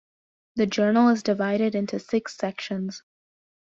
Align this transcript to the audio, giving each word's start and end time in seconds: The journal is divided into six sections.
The 0.55 0.65
journal 0.65 1.09
is 1.09 1.21
divided 1.21 1.75
into 1.75 1.99
six 1.99 2.35
sections. 2.35 3.03